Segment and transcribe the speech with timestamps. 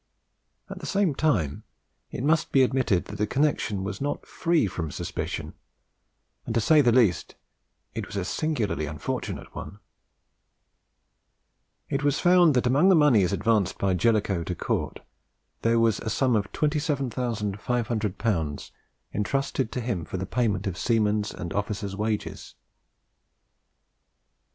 [0.67, 1.61] At the same time
[2.09, 5.53] it must be admitted that the connexion was not free from suspicion,
[6.43, 7.35] and, to say the least,
[7.93, 9.77] it was a singularly unfortunate one.
[11.87, 15.01] It was found that among the moneys advanced by Jellicoe to Cort
[15.61, 18.71] there was a sum of 27,500L.
[19.13, 22.55] entrusted to him for the payment of seamen's and officers' wages.